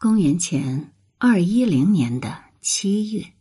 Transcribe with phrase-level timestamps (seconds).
[0.00, 3.32] 公元前二一零年的七月，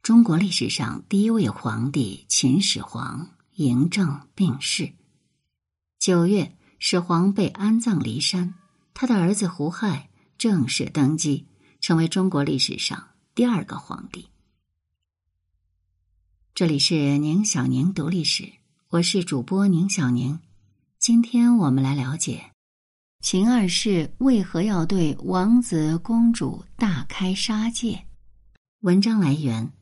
[0.00, 4.94] 中国历史上第一位皇帝秦始皇嬴政病逝。
[5.98, 8.54] 九月，始皇被安葬骊山，
[8.94, 10.08] 他的儿子胡亥
[10.38, 11.44] 正式登基，
[11.82, 14.30] 成为中国历史上第二个皇帝。
[16.54, 18.50] 这里是宁小宁读历史，
[18.88, 20.40] 我是主播宁小宁，
[20.98, 22.53] 今天我们来了解。
[23.24, 28.04] 秦二世为何要对王子公主大开杀戒？
[28.80, 29.72] 文章来源：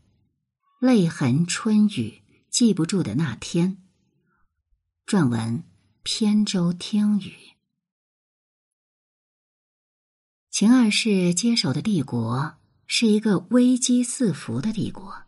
[0.79, 3.79] 泪痕春雨记不住的那天。
[5.05, 5.65] 撰文：
[6.05, 7.33] 扁舟听雨。
[10.49, 12.55] 秦二世接手的帝国
[12.87, 15.25] 是一个危机四伏的帝国，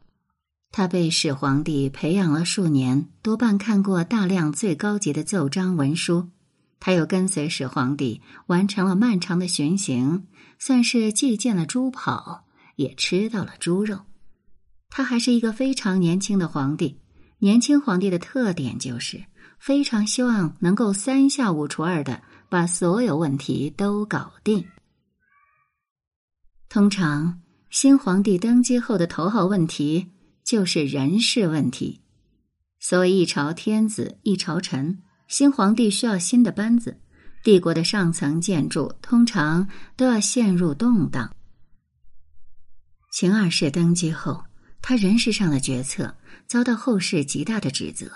[0.70, 6.30] 他被始皇帝培养了数年，多半看过大量最高级的奏章文书。
[6.84, 10.26] 他又跟随始皇帝完成了漫长的巡行，
[10.58, 12.44] 算是既见了猪跑，
[12.76, 14.00] 也吃到了猪肉。
[14.90, 17.00] 他还是一个非常年轻的皇帝。
[17.38, 19.24] 年轻皇帝的特点就是
[19.58, 24.66] 非常希望能够三下五除二的把所有问题都搞定。
[26.68, 30.08] 通常，新皇帝登基后的头号问题
[30.44, 32.02] 就是人事问题。
[32.78, 34.98] 所谓一朝天子一朝臣。
[35.28, 37.00] 新皇帝需要新的班子，
[37.42, 41.34] 帝国的上层建筑通常都要陷入动荡。
[43.10, 44.44] 秦二世登基后，
[44.82, 46.16] 他人事上的决策
[46.46, 48.10] 遭到后世极大的指责，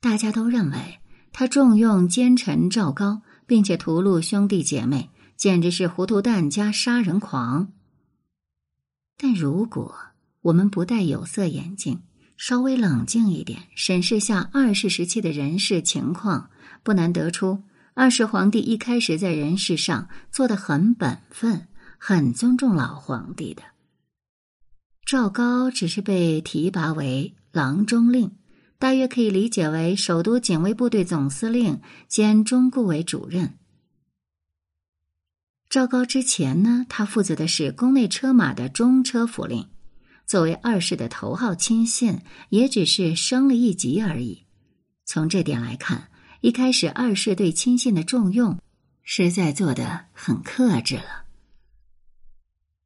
[0.00, 1.00] 大家都认为
[1.32, 7.72] 他重用奸臣赵高，并且屠戮兄弟姐妹，简直是糊涂蛋加杀人狂。
[9.16, 9.94] 但如果
[10.42, 12.02] 我们不戴有色眼镜，
[12.40, 16.48] 稍微冷静一点，审视下二世时期的人事情况，
[16.82, 23.62] 不难得出，二世皇帝一开始在人事上做的很本分，很尊重老皇帝的。
[25.04, 28.32] 赵高只是被提拔为郎中令，
[28.78, 33.58] 大约可以理解为首都警卫部队总司令兼中顾委主任。
[35.68, 39.68] 赵高之前呢，他负责的是宫内车马的中车府令。
[40.30, 42.20] 作为二世的头号亲信，
[42.50, 44.44] 也只是升了一级而已。
[45.04, 46.08] 从这点来看，
[46.40, 48.60] 一开始二世对亲信的重用，
[49.02, 51.24] 实在做得很克制了。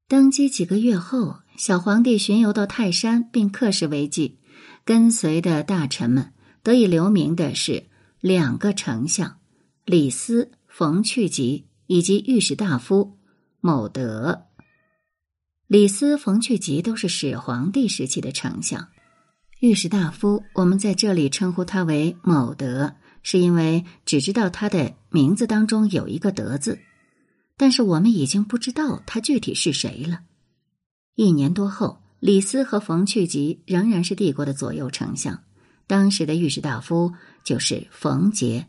[0.09, 4.39] 登基几个月后，小皇帝巡游到泰山，并刻石为记，
[4.87, 7.89] 跟随的大臣们得以留名的是
[8.23, 9.37] 两个丞相
[9.85, 13.19] 李斯、冯去疾以及御史大夫
[13.61, 14.47] 某德。
[15.75, 18.91] 李斯、冯去疾都是始皇帝时期的丞相，
[19.59, 26.79] 御史大夫，我们在这里称呼他为某德，是因为只知道他的名字当中有一个“德”字，
[27.57, 30.21] 但是我们已经不知道他具体是谁了。
[31.17, 35.43] 一年多后，李斯和冯去疾仍然是帝国的左右丞相，
[35.89, 38.69] 当时的御史大夫就是冯杰。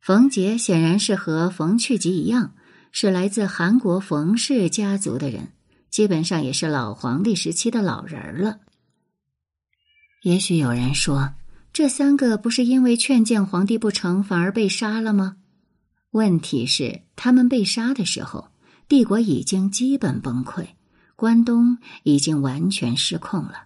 [0.00, 2.54] 冯杰显然是和冯去疾一样，
[2.92, 5.48] 是来自韩国冯氏家族的人。
[5.90, 8.60] 基本上也是老皇帝时期的老人了。
[10.22, 11.34] 也许有人说，
[11.72, 15.36] 这三个不是因为劝谏皇帝不成，反而被杀了吗？
[16.10, 18.50] 问题是，他们被杀的时候，
[18.88, 20.66] 帝国已经基本崩溃，
[21.16, 23.64] 关东已经完全失控了。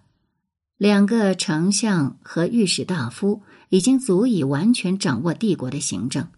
[0.77, 6.29] 两个丞相和御史大夫已经足以完全掌握帝国的行政，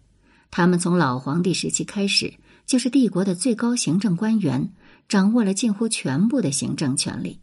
[0.49, 4.73] 他们从老皇帝时期开始就是帝国的最高行政官员。
[5.07, 7.39] 掌握了近乎全部的行政权力，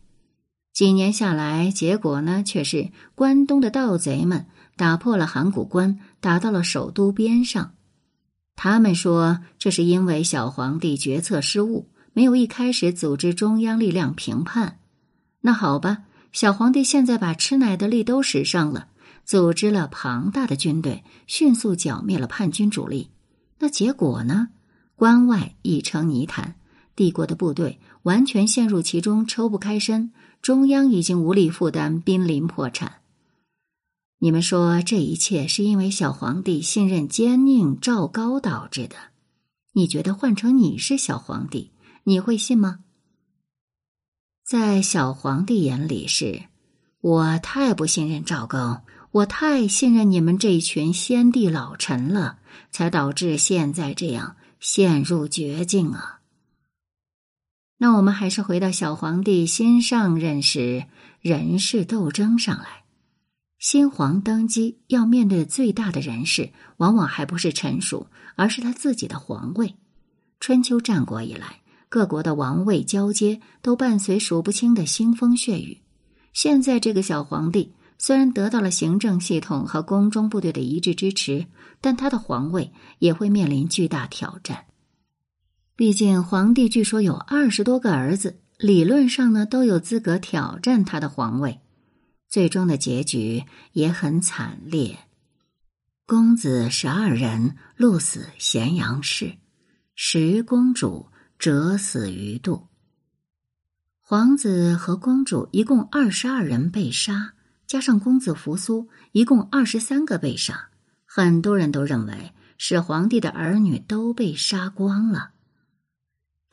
[0.72, 7.74] 几年下来，结果呢却是关东的盗贼们打破了函谷关，打到了首都边上。
[8.56, 14.78] 他们说这是因为小皇帝决策失误，没有一开始组织中央力量平叛。
[15.41, 18.88] 那好吧，小皇帝现在把吃奶的力都使上了，
[19.24, 23.10] 组织了庞大的军队，迅速剿灭了叛军主力。
[23.58, 24.48] 那结果呢？
[24.97, 26.56] 关外已成泥潭。
[26.96, 30.12] 帝国的部队完全陷入其中，抽不开身。
[30.41, 33.00] 中央已经无力负担，濒临破产。
[34.18, 38.96] 你们说这一切是因为小皇帝信任奸佞赵高导致的？
[39.72, 41.72] 你觉得换成你是小皇帝，
[42.04, 42.80] 你会信吗？
[44.46, 46.42] 在小皇帝眼里，是
[47.00, 52.38] 我太不信任赵高，我太信任你们这一群先帝老臣了，
[52.70, 56.20] 才导致现在这样陷入绝境啊！
[57.78, 60.84] 那我们还是回到小皇帝新上任时
[61.21, 62.84] 人事斗争上来。
[63.59, 68.06] 新皇登基要面对最大的人事，往往还不是臣属，
[68.36, 69.74] 而是他自己的皇位。
[70.38, 75.80] 春秋战国以来，各国的王位交接都伴随数不清的腥风血雨。
[76.34, 81.47] 现在这个小皇帝虽然得到了行政系统和宫中部队的一致支持，
[81.80, 84.66] 但他的皇位也会面临巨大挑战。
[85.76, 91.60] 毕竟，皇帝据说有二十多个儿子，理论上呢都有资格挑战他的皇位。
[92.28, 93.42] 最终的结局
[93.72, 94.97] 也很惨烈，
[96.06, 99.36] 公子十二人戮死咸阳市，
[99.97, 101.09] 十公主
[101.41, 102.68] 折死于度。
[104.00, 107.34] 皇子和公主一共二十二人被杀，
[107.66, 110.68] 加上公子扶苏，一共二十三个被杀。
[111.04, 115.32] 很多人都认为是皇帝的儿女都被杀光了。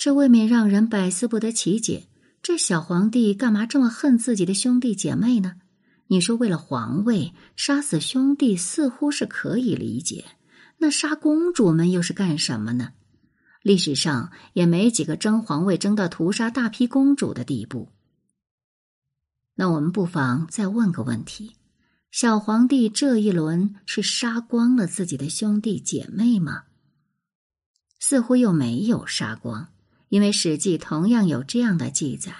[0.04, 2.08] 这未免让人百思不得其解。
[2.42, 5.58] 这小皇帝干嘛这么恨自己的兄弟姐妹呢？
[6.08, 10.26] 你说为了皇位杀死兄弟似乎是可以理解，
[10.80, 12.94] 那杀公主们又是干什么呢？
[13.62, 17.92] 历史上也没几个争皇位争到屠杀大批公主的地步。
[19.54, 21.58] 那我们不妨再问个问题：
[22.10, 26.64] 小皇帝这一轮是杀光了自己的兄弟姐妹吗？
[28.00, 29.71] 似乎又没有杀光。
[30.12, 32.34] 因为《史记》同样有这样的记载：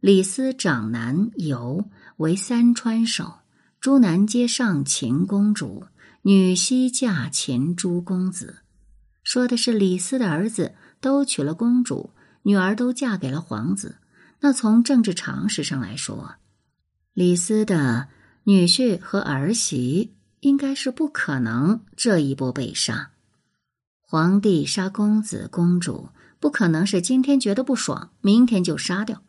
[0.00, 1.84] 李斯长男游
[2.16, 3.40] 为三川守，
[3.78, 5.84] 诸男皆上秦公主，
[6.22, 8.60] 女西嫁秦诸公子。
[9.22, 12.14] 说的是李斯的儿子都娶了公主，
[12.44, 13.98] 女儿都嫁给了皇子。
[14.40, 16.36] 那从政治常识上来说，
[17.12, 18.08] 李斯的
[18.44, 23.10] 女婿和儿媳应该是不可能这一波被杀。
[24.00, 26.08] 皇帝杀公子公主。
[26.42, 29.22] 不可能是今天觉得不爽，明天就杀掉。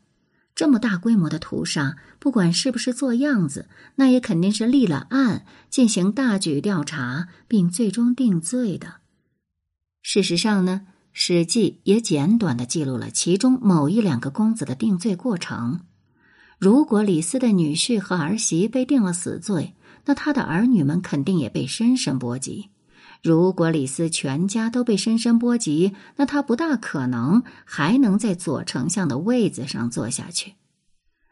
[0.55, 8.95] 这么大规模的屠杀，不管是不是做样子，那也肯定是立了案，进行大举调查，并最终定罪的。
[10.01, 10.81] 事实上呢，
[11.11, 15.81] 《史记》也简短的记录了其中某一两个公子的定罪过程。
[16.57, 19.75] 如果李斯的女婿和儿媳被定了死罪，
[20.05, 22.71] 那他的儿女们肯定也被深深波及。
[23.23, 30.55] 如果李斯全家都被深深波及，那他不大可能还能在左丞相的位子上坐下去。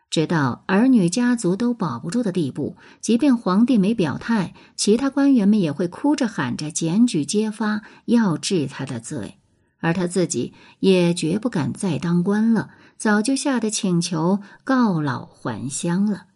[0.09, 9.39] 直到儿女家族都保不住的地步，即便皇帝没表态，其他官员们也会哭着喊着检举揭发，要治他的罪，
[9.79, 16.27] 而他自己也绝不敢再当官了，早就吓得请求告老还乡了。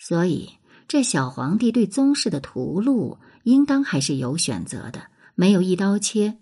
[0.00, 0.50] 所以，
[0.88, 3.18] 这小皇帝对宗室的屠戮。
[3.44, 5.04] 应当还是有选择的，
[5.34, 6.38] 没有一刀切。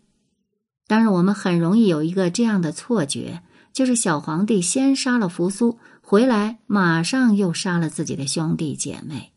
[0.86, 3.42] 当然，我们很容易有一个这样的错觉，
[3.72, 9.32] 就是小皇帝先杀了扶苏，回来马上又杀了自己的兄弟姐妹。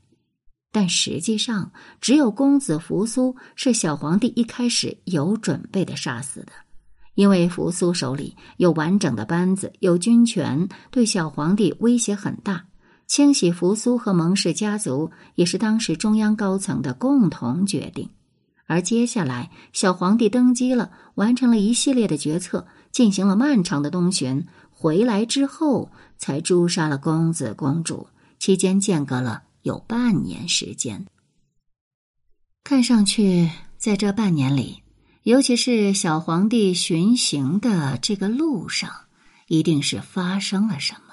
[0.71, 1.71] 但实际上，
[2.01, 6.51] 只有公子扶苏是小皇帝一开始有准备的杀死的，
[7.13, 12.65] 因为扶苏手里有完整的班子，有军权，对小皇帝威胁很大。
[13.05, 18.09] 清洗扶苏和蒙氏家族也是当时中央高层的共同决定，
[18.65, 28.07] 而接下来小皇帝登基了，完成了一系列的决策，进行了漫长的东巡，回来之后才诛杀了公子公主，
[28.39, 31.05] 期间间隔了有半年时间。
[32.63, 34.81] 看上去，在这半年里，
[35.23, 38.89] 尤其是小皇帝巡行的这个路上，
[39.47, 41.12] 一定是发生了什么。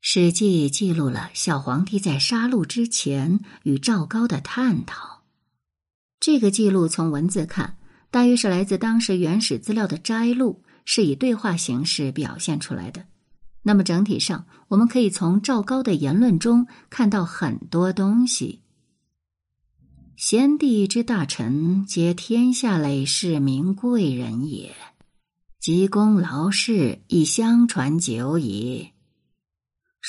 [0.00, 5.24] 史记》记录了小皇帝在杀戮之前与赵高的探讨。
[6.20, 7.76] 这个记录从文字看，
[8.10, 13.06] 大约是来自当时原始资料的摘录，是以对话形式表现出来的。
[13.62, 18.62] 那么整体上，我们可以从赵高的言论中看到很多东西。
[20.16, 24.74] 先帝之大臣，皆天下累世名贵人也，
[25.60, 28.90] 及功劳事，亦相传久矣。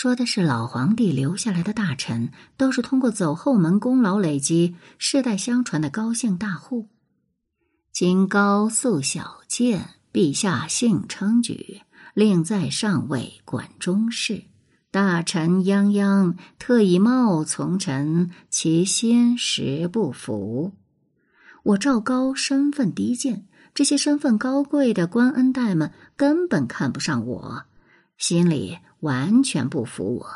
[0.02, 6.88] 说的是老皇帝留下来的大臣，都是通过走后门功劳累积、世代相传的高姓大户。
[7.92, 11.82] 今高素小见，陛下幸称举，
[12.14, 14.46] 令在上位管中事，
[14.90, 20.72] 大臣泱泱，特以冒从臣，其心实不服。
[21.64, 27.64] 我赵高身份低贱，这些身份高贵的官恩代们根本看不上我，
[28.18, 28.78] 心里。
[29.02, 30.30] 完全不服我。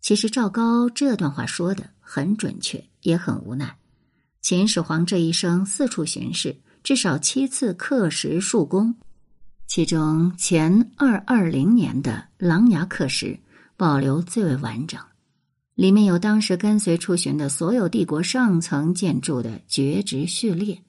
[0.00, 3.76] 其实赵高这段话说的很准确，也很无奈。
[4.40, 8.94] 秦始皇这一生四处巡视，至少七次刻石述功，
[9.66, 13.38] 其中前二二零年的琅琊刻石
[13.76, 14.98] 保留最为完整，
[15.74, 20.82] 里面有当时跟随出巡的所有帝国上层建筑的绝职序列。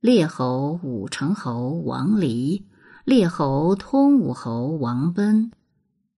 [0.00, 2.64] 列侯武成侯王离，
[3.10, 5.50] 列侯通武侯王奔，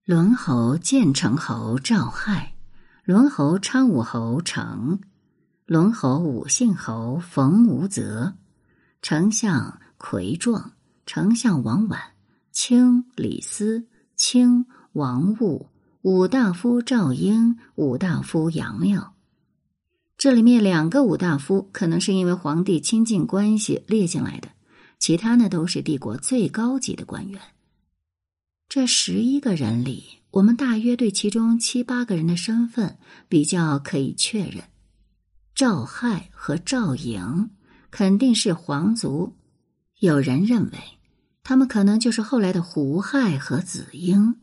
[0.05, 2.53] 伦侯建成侯赵亥，
[3.03, 4.99] 伦侯昌武侯成，
[5.65, 8.35] 伦侯武信侯冯无泽，
[9.01, 10.73] 丞相魁壮，
[11.07, 11.97] 丞相王绾，
[12.51, 15.69] 卿李斯，卿王务，
[16.03, 19.15] 武大夫赵婴，武大夫杨庙。
[20.15, 24.49] 这里面两个武大夫可能是因为皇帝亲近关系列进来的，
[25.03, 27.41] 其他呢都是帝国最高级的官员。
[28.69, 34.63] 这十一个人里，我们大约对其中七八个人的身份比较可以确认。
[35.53, 37.49] 赵亥和赵颖
[37.91, 39.35] 肯定是皇族，
[39.99, 40.77] 有人认为
[41.43, 44.35] 他们可能就是后来的胡亥和子婴。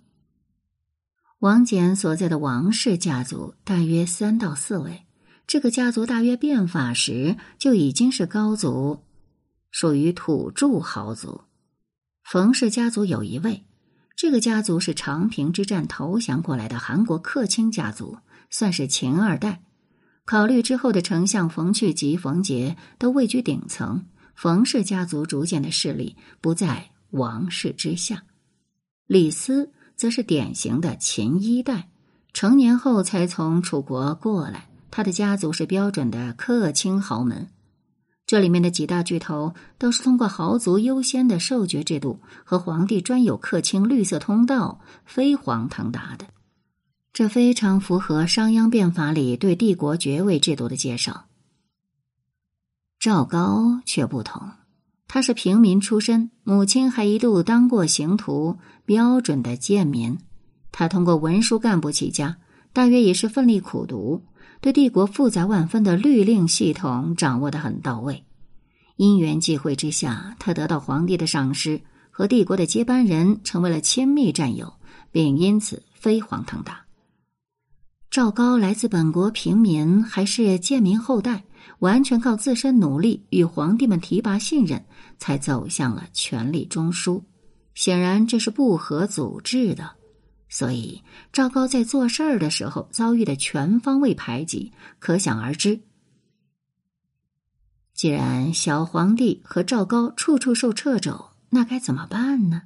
[1.38, 5.06] 王翦所在的王氏家族大约三到四位。
[5.46, 9.04] 这个家族大约变法时就已经是高族，
[9.70, 11.42] 属于土著豪族。
[12.22, 13.64] 冯氏家族有一位，
[14.16, 18.18] 这个家族是长平之战投降过来的韩国客卿家族，
[18.50, 19.62] 算是秦二代。
[20.26, 28.22] 考虑之后的丞相冯去及、冯杰都位居顶层，冯氏家族逐渐的势力不在王室之下。
[29.06, 31.88] 李斯则是典型的秦一代，
[32.32, 34.68] 成年后才从楚国过来。
[34.92, 37.48] 他的家族是标准的客卿豪门，
[38.30, 46.26] 这里面的几大巨头都是通过豪族优先的授爵制度和皇帝专有客卿绿色通道飞黄腾达的，
[47.12, 51.24] 这非常符合商鞅变法里对帝国爵位制度的介绍。
[53.00, 54.48] 赵高却不同，
[55.08, 60.16] 他是平民出身，母亲还一度当过刑徒，标准的贱民。
[60.70, 62.36] 他通过文书干部起家，
[62.72, 64.22] 大约也是奋力苦读。
[64.60, 68.24] 对帝国复杂万分的律令系统掌握的很到位，
[68.96, 74.74] 因缘际会之下，他得到皇帝的赏识，和帝国的接班人成为了亲密战友，
[75.10, 76.84] 并因此飞黄腾达。
[78.10, 81.44] 赵高来自本国平民，还是贱民后代，
[81.78, 84.84] 完全靠自身努力与皇帝们提拔信任，
[85.16, 87.22] 才走向了权力中枢。
[87.74, 89.92] 显然，这是不合组织的。
[90.52, 91.02] 所以，
[91.32, 95.80] 赵高在做事儿的时候遭遇的全方位排挤，可想而知。
[97.94, 102.62] 既然小皇帝和赵高处处受掣肘，那该怎么办呢？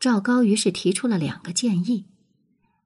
[0.00, 2.06] 赵高于是提出了两个建议：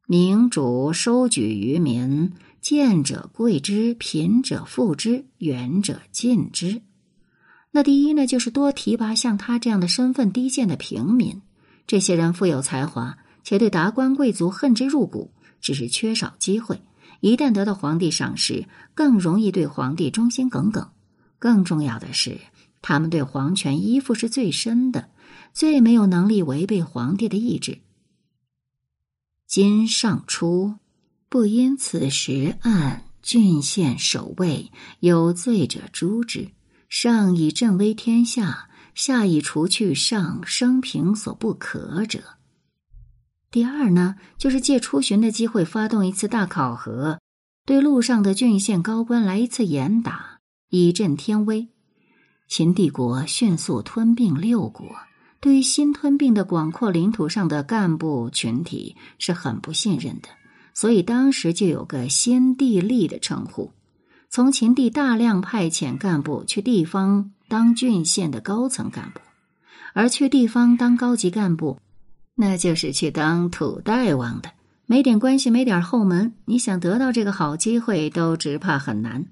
[0.06, 6.82] 明主收举于民，贱者贵之，贫者富之，远者近之。
[7.70, 11.40] 那第一呢，就是多提拔像他这样的身份低贱的平民，
[11.86, 13.16] 这些人富有才华。
[13.50, 16.80] 且对达官贵族恨之入骨，只是缺少机会。
[17.18, 20.88] 一旦得到皇帝赏识，更容易对皇帝忠心耿耿。
[21.40, 22.38] 更重要的是，
[22.80, 25.10] 他们对皇权依附是最深的，
[25.52, 27.80] 最没有能力违背皇帝的意志。
[29.48, 30.76] 今上初，
[31.28, 36.52] 不因此时按郡县守卫有罪者诛之。
[36.88, 42.36] 上以镇威天下，下以除去上生平所不可者。
[43.52, 47.18] 第二呢，就是借出巡的机会发动一次大考核，
[47.66, 50.38] 对路上的郡县高官来一次严打，
[50.68, 51.66] 以振天威。
[52.48, 54.86] 秦帝国迅速吞并六国，
[55.40, 60.28] 对于新吞并的广阔领土上的干部群体是很不信任的，
[60.72, 63.72] 所以当时就有个“先帝立”的称呼。
[64.28, 69.18] 从秦帝大量派遣干部去地方当郡县的高层干部，
[69.92, 71.80] 而去地方当高级干部。
[72.40, 74.50] 那就是去当土大王的，
[74.86, 79.26] 没点关系，没点后门，你想得到这个好机会，都只怕很难。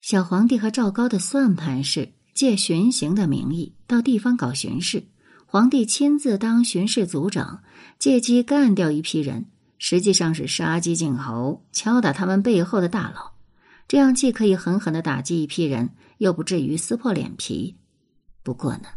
[0.00, 5.04] 小皇帝和赵高的算盘是借巡行的名义到地方搞巡视，
[5.46, 7.62] 皇帝亲自当巡视组长，
[8.00, 9.46] 借机干掉一批人，
[9.78, 13.34] 实际上是杀鸡儆猴，敲打他们背后的大佬。
[13.86, 17.76] 这样既可以狠狠的打击一批人，又不至于撕破脸皮。
[18.42, 18.88] 不过呢。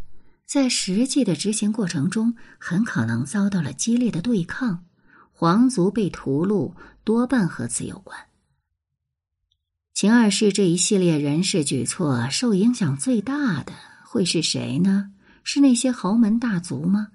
[0.45, 4.85] 在实际的执行过程中，很可能遭到了激烈的对抗，
[5.31, 6.73] 皇族被屠戮
[7.03, 8.17] 多半和此有关。
[9.93, 13.73] 秦二世这一系列人事举措受影响最大的
[14.05, 15.11] 会是谁呢？
[15.43, 17.07] 是那些豪门大族吗？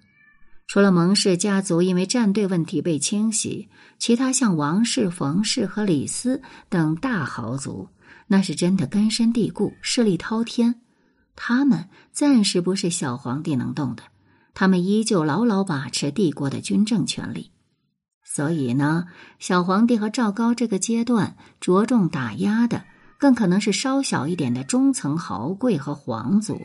[0.67, 3.69] 除了蒙氏家族因为战队问题被清洗，
[3.99, 7.89] 其他像王氏、冯氏和李斯等大豪族，
[8.29, 10.81] 那是真的根深蒂固，势力滔天。
[11.43, 14.03] 他们暂时不是小皇帝能动的，
[14.53, 17.51] 他们依旧牢牢把持帝国的军政权力。
[18.23, 19.07] 所以呢，
[19.39, 22.85] 小皇帝和赵高这个阶段着重打压的，
[23.19, 26.61] 更可能是稍小一点的中层豪贵和皇族。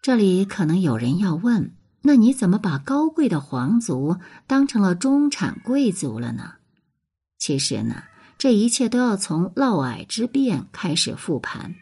[0.00, 6.54] 这里可能有人要问：那你怎么把高贵的皇族当成了中产贵族了呢？
[7.38, 8.04] 其实呢，
[8.38, 11.74] 这一切都要从嫪毐之变开始复盘。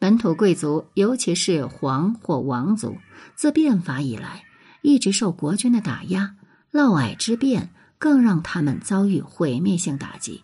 [0.00, 2.96] 本土贵族，尤其是皇或王族，
[3.36, 4.44] 自变法以来
[4.80, 6.36] 一直受国君的打压。
[6.70, 10.42] 嫪毐之变更让他们遭遇毁灭性打击。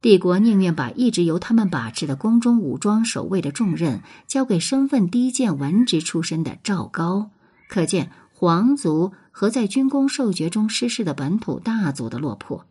[0.00, 7.28] 帝国宁愿把一直由他们把持的宫中武装守卫的重任交给身份低贱、文职出身的赵高。
[7.68, 12.64] 可见皇族和在军功授爵中失势的本土大族的落魄。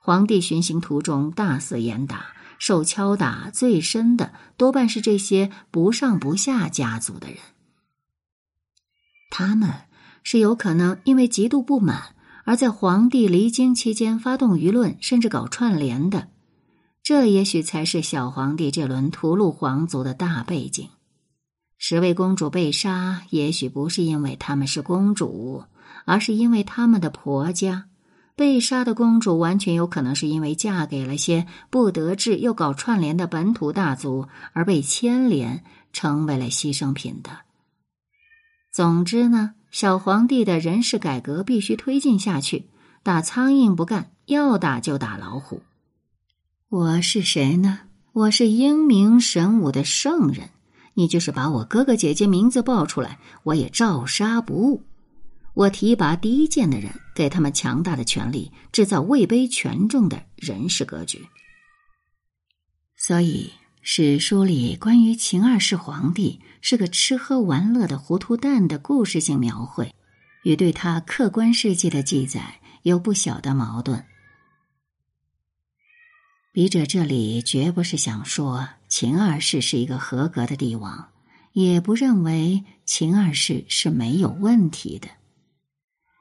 [0.00, 2.26] 皇帝巡行途中大肆严打。
[2.58, 7.38] 受敲打最深的多半是这些不上不下家族的人，
[9.30, 9.72] 他们
[10.22, 16.28] 是有可能因为极度不满而在皇帝离京期间发动舆论，甚至搞串联的。
[17.02, 20.88] 这也许才是小皇帝这轮屠戮皇族的大背景。
[21.78, 25.64] 十位公主被杀，也许不是因为他们是公主，
[26.04, 27.88] 而是因为他们的婆家。
[28.36, 37.30] 被杀的公主完全有可能是因为嫁给了些不得志又搞串联的本土大族而被牵连，成为了牺牲品的。
[38.70, 42.68] 总之呢，小皇帝的人事改革必须推进下去。
[43.02, 45.62] 打苍蝇不干，要打就打老虎。
[46.68, 47.80] 我是谁呢？
[48.12, 50.50] 我是英明神武的圣人。
[50.94, 54.82] 你就是把我哥哥姐姐名字报出来，我也照杀不误。
[55.56, 61.26] 我提拔第一剑的人，给他们强大的权力，制造位卑权重的人事格局。
[62.94, 69.94] 所以史书里关于秦二世皇帝是个吃喝玩乐的糊涂蛋的故事性描绘，
[70.42, 74.04] 与对他客观事迹的记载有不小的矛盾。
[76.52, 81.12] 笔者这里绝不是想说秦二世是一个合格的帝王，
[81.54, 85.08] 也不认为秦二世是没有问题的。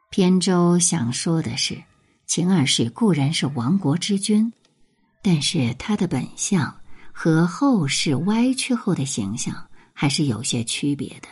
[0.09, 1.83] 扁舟想说的是，
[2.25, 4.53] 秦二世固然是亡国之君，
[5.21, 6.79] 但是他的本相
[7.11, 11.27] 和后世歪曲后的形象还是有些区别的。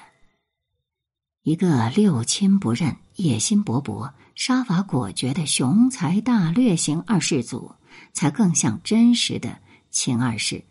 [1.43, 7.75] 一个六亲不认、野心勃勃、杀伐果决的雄才大略型二世祖，
[8.13, 9.59] 才更像真实的
[9.89, 10.63] 秦二世。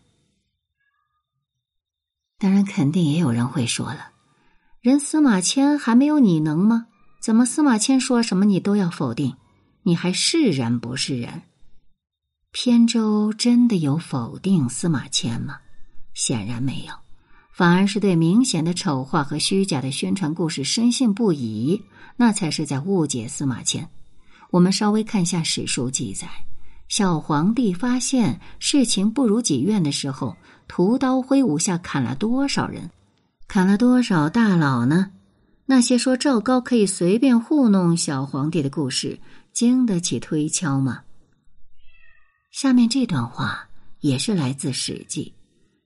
[2.37, 4.11] 当然，肯定也有人会说了，
[4.81, 6.87] 人司马迁还没有你能吗？
[7.23, 9.37] 怎么司马迁说什么你都要否定？
[9.83, 11.43] 你还是人不是人？
[12.51, 15.59] 扁舟真的有否定司马迁吗？
[16.13, 16.93] 显然没有，
[17.53, 21.81] 反而是对明显的丑化和虚假的宣传故事深信不疑，
[22.17, 23.87] 那才是在误解司马迁。
[24.49, 26.27] 我们稍微看一下史书记载：
[26.89, 30.35] 小皇帝发现事情不如己愿的时候，
[30.67, 32.91] 屠刀挥舞下砍了多少人，
[33.47, 35.11] 砍了多少大佬呢？
[35.65, 39.19] 那些说赵高可以随便糊弄小皇帝的故事，
[39.53, 41.03] 经得起推敲吗？
[42.51, 43.69] 下面这段话
[44.01, 45.33] 也是来自《史记》，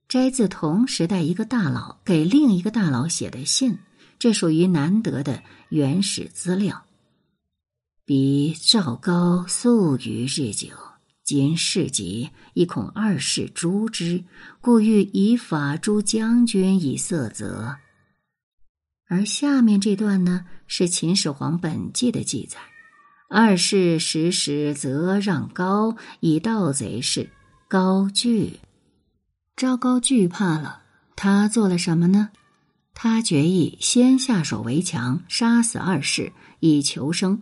[0.09, 3.77] 摘自同时代一个大佬给另一个大佬写的信，
[4.17, 6.83] 这属于难得的原始资料。
[8.03, 10.69] 彼赵高素于日久，
[11.23, 14.23] 今事急，亦恐二世诛之，
[14.59, 17.77] 故欲以法诛将军以色责。
[19.09, 22.59] 而下面这段呢，是《秦始皇本纪》的记载：
[23.29, 27.29] 二世时时则让高以盗贼事，
[27.69, 28.59] 高惧，
[29.55, 30.83] 赵高惧怕了。
[31.15, 32.29] 他做了什么呢？
[32.93, 37.41] 他决意先下手为强，杀死二世以求生。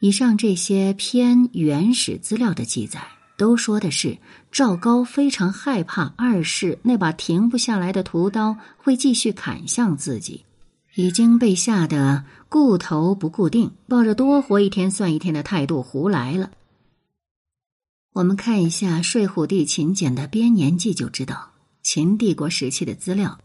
[0.00, 3.17] 以上这些偏原始资料的记载。
[3.38, 4.18] 都说的是
[4.50, 10.44] 赵高非常害怕二世那把停不下来的屠刀会继续砍向自己，
[10.96, 16.50] 已经被吓得固头不固定，抱着多活一天算一天的态度胡来了。
[18.14, 21.52] 我们看一下《睡虎地秦简》的编年记就知道，
[21.84, 23.38] 秦帝国时期的资料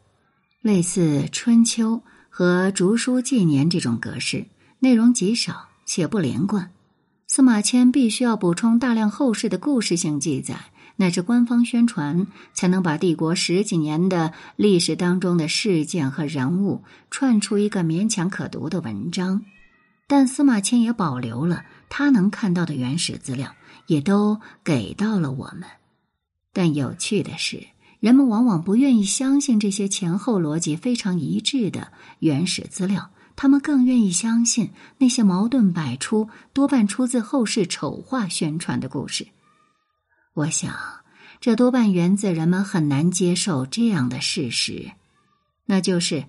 [0.63, 1.97] 类似《春秋》
[2.29, 4.47] 和《竹书纪年》这种格式，
[4.79, 6.71] 内容极少且不连贯。
[7.36, 10.56] 司马迁必须要补充大量后世的故事性记载，
[10.98, 19.43] 乃至官方宣传，才能把帝国十几年的历史当中的事件和人物串出一个勉强可读的文章。
[20.06, 23.56] 但司马迁也保留了他能看到的原始资料，
[23.88, 25.63] 也都给到了我们。
[26.54, 27.65] 但有趣的是，
[28.00, 31.88] 人们往往不愿意相信这些前后逻辑非常一致的
[32.19, 33.10] 原始资料。
[33.36, 39.28] 他们更愿意相信那些矛盾百出、多半出自后世丑化宣传的故事。
[40.34, 40.74] 我想，
[41.39, 44.91] 这多半源自人们很难接受这样的事实，
[45.65, 46.26] 那就是，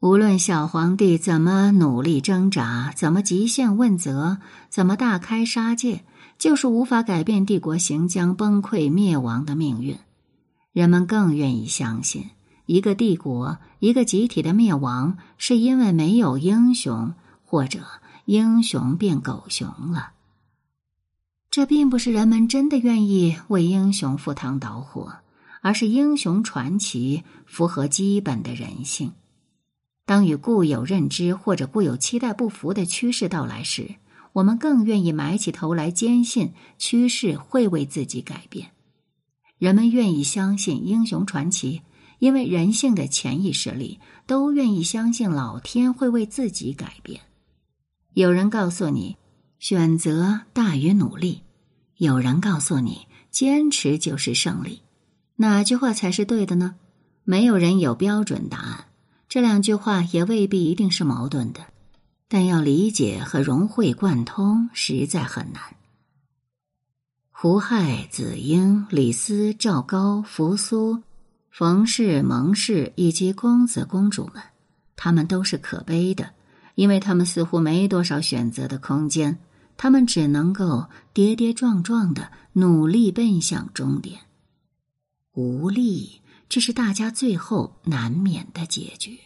[0.00, 4.38] 无论小皇帝怎么努力挣扎，怎么极限问责，
[4.70, 6.04] 怎么大开杀戒，
[6.38, 9.98] 就是无法改变帝国行将崩溃灭亡的命运。
[10.72, 12.30] 人们更愿意相信，
[12.68, 17.80] 一个帝国、一个集体的灭亡，是因为没有英雄，或者
[18.26, 20.10] 英雄变狗熊了。
[21.50, 25.14] 这并不是人们真的愿意为英雄赴汤蹈火，
[25.62, 29.12] 而是英雄传奇符合基本的人性。
[30.04, 33.94] 当与固有认知或者固有期待不符的趋势到来时，
[34.34, 38.72] 我们更愿意埋起头来坚信趋势会为自己改变。
[39.56, 41.80] 人们愿意相信英雄传奇，
[42.18, 47.20] 因为人性的潜意识里都愿意相信老天会为自己改变。
[48.14, 49.16] 有人告诉你。
[49.58, 51.42] 选择大于努力，
[51.96, 54.82] 有人告诉你坚持就是胜利，
[55.34, 56.76] 哪句话才是对的呢？
[57.24, 58.84] 没有人有标准答案，
[59.28, 61.66] 这两句话也未必一定是矛盾的，
[62.28, 65.60] 但要理解和融会贯通实在很难。
[67.32, 71.02] 胡亥、子婴、李斯、赵高、扶苏、
[71.58, 74.40] 冯氏、蒙氏以及公子公主们，
[74.94, 76.30] 他们都是可悲的，
[76.76, 79.36] 因为他们似乎没多少选择的空间。
[79.76, 84.20] 他们只能够跌跌撞撞的努力奔向终点，
[85.32, 89.18] 无力，这是大家最后难免的结局。